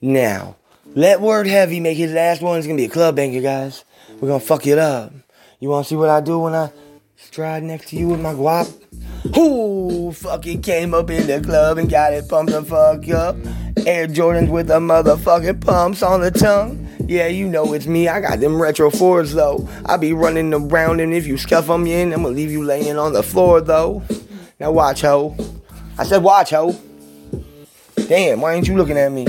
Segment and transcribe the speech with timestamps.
[0.00, 0.54] Now,
[0.94, 2.58] let Word Heavy make his last one.
[2.58, 3.84] It's gonna be a club banger, guys.
[4.20, 5.12] We're gonna fuck it up.
[5.58, 6.70] You wanna see what I do when I
[7.16, 8.72] stride next to you with my guap?
[9.34, 13.36] Who fucking came up in the club and got it pumped the fuck up?
[13.86, 16.86] Air Jordans with the motherfucking pumps on the tongue.
[17.08, 18.06] Yeah, you know it's me.
[18.06, 19.68] I got them retro fours though.
[19.84, 23.12] I be running around and if you scuff them in, I'ma leave you laying on
[23.14, 24.04] the floor though.
[24.60, 25.36] Now watch, ho.
[25.98, 26.78] I said watch, ho.
[28.06, 29.26] Damn, why ain't you looking at me?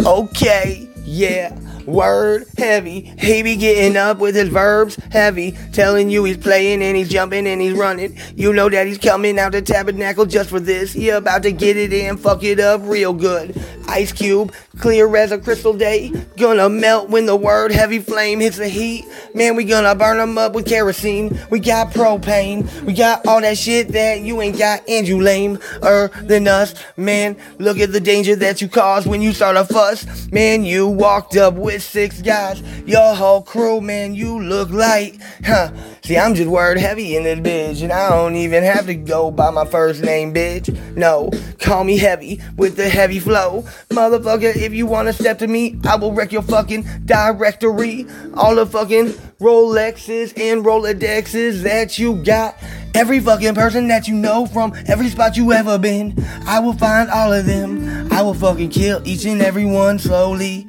[0.00, 1.56] Okay, yeah.
[1.84, 3.12] Word heavy.
[3.18, 5.52] He be getting up with his verbs heavy.
[5.72, 8.16] Telling you he's playing and he's jumping and he's running.
[8.36, 10.92] You know that he's coming out the tabernacle just for this.
[10.92, 13.60] He about to get it in, fuck it up real good.
[13.92, 16.10] Ice cube, clear as a crystal day.
[16.38, 19.04] Gonna melt when the word heavy flame hits the heat.
[19.34, 21.38] Man, we gonna burn them up with kerosene.
[21.50, 22.70] We got propane.
[22.84, 26.74] We got all that shit that you ain't got and you lame er than us.
[26.96, 30.30] Man, look at the danger that you cause when you start a fuss.
[30.32, 32.62] Man, you walked up with six guys.
[32.86, 35.70] Your whole crew, man, you look like, huh?
[36.04, 39.30] See, I'm just word heavy in this bitch, and I don't even have to go
[39.30, 40.96] by my first name, bitch.
[40.96, 43.62] No, call me heavy with the heavy flow.
[43.88, 48.04] Motherfucker, if you wanna step to me, I will wreck your fucking directory.
[48.34, 52.56] All the fucking Rolexes and Rolodexes that you got.
[52.94, 56.16] Every fucking person that you know from every spot you ever been.
[56.46, 58.12] I will find all of them.
[58.12, 60.66] I will fucking kill each and every one slowly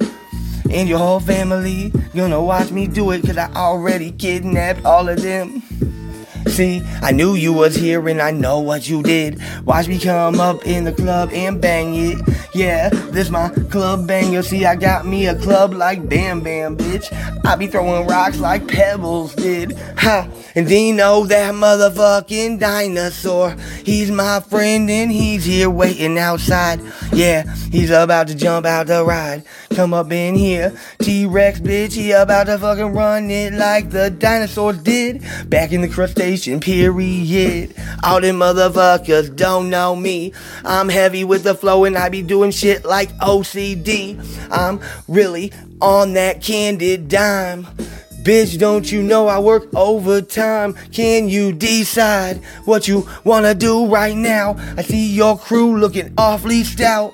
[0.70, 5.22] and your whole family gonna watch me do it cause I already kidnapped all of
[5.22, 5.62] them.
[6.54, 9.42] See, I knew you was here and I know what you did.
[9.66, 12.20] Watch me come up in the club and bang it.
[12.54, 14.44] Yeah, this my club banger.
[14.44, 17.12] See, I got me a club like Bam Bam, bitch.
[17.44, 19.76] I be throwing rocks like Pebbles did.
[19.98, 20.30] Ha!
[20.54, 23.56] And know that motherfucking dinosaur?
[23.84, 26.80] He's my friend and he's here waiting outside.
[27.12, 29.44] Yeah, he's about to jump out the ride.
[29.72, 31.94] Come up in here, T-Rex, bitch.
[31.94, 37.74] He about to fucking run it like the dinosaurs did back in the crustacean period.
[38.04, 40.34] All them motherfuckers don't know me.
[40.66, 44.20] I'm heavy with the flow and I be doing shit like OCD.
[44.52, 47.68] I'm really on that candid dime.
[48.24, 50.76] Bitch, don't you know I work overtime?
[50.94, 54.56] Can you decide what you wanna do right now?
[54.78, 57.14] I see your crew looking awfully stout.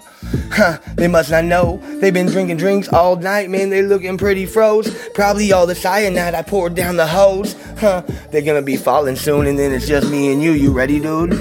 [0.52, 1.81] Huh, they must not know.
[2.00, 3.72] They've been drinking drinks all night, man.
[3.72, 4.94] They looking pretty froze.
[5.16, 7.56] Probably all the cyanide I poured down the hose.
[7.80, 10.52] Huh, they're gonna be falling soon, and then it's just me and you.
[10.52, 11.34] You ready, dude?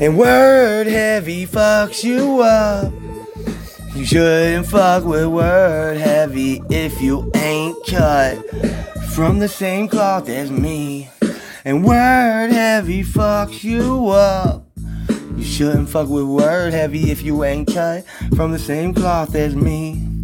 [0.00, 2.90] And word heavy fucks you up.
[3.94, 8.38] You shouldn't fuck with word heavy if you ain't cut
[9.14, 11.10] from the same cloth as me.
[11.64, 14.66] And word heavy fucks you up.
[15.36, 18.04] You shouldn't fuck with word heavy if you ain't cut
[18.36, 20.17] from the same cloth as me.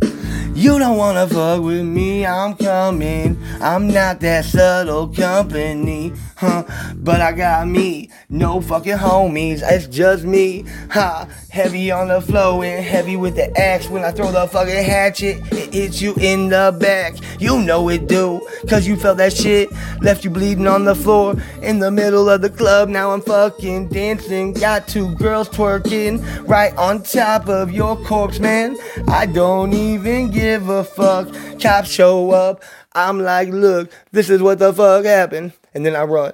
[0.55, 3.37] You don't wanna fuck with me, I'm coming.
[3.61, 6.63] I'm not that subtle company, huh?
[6.95, 11.27] But I got me, no fucking homies, it's just me, ha.
[11.51, 13.89] Heavy on the flow and heavy with the axe.
[13.89, 17.15] When I throw the fucking hatchet, it hits you in the back.
[17.41, 19.71] You know it do, cause you felt that shit.
[20.03, 22.89] Left you bleeding on the floor in the middle of the club.
[22.89, 24.53] Now I'm fucking dancing.
[24.53, 28.77] Got two girls twerking right on top of your corpse, man.
[29.07, 31.29] I don't even give a fuck.
[31.59, 32.63] Cops show up.
[32.93, 35.53] I'm like, look, this is what the fuck happened.
[35.73, 36.33] And then I run.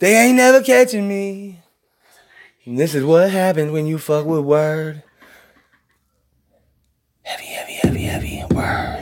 [0.00, 1.60] They ain't never catching me.
[2.64, 5.02] And this is what happens when you fuck with word.
[7.22, 8.97] Heavy, heavy, heavy, heavy word.